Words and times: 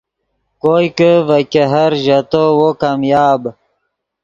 کوئے 0.61 0.87
کہ 0.97 1.11
ڤے 1.27 1.39
ګہر 1.51 1.91
ژیتو 2.03 2.43
وو 2.57 2.69
کامیاب 2.81 3.41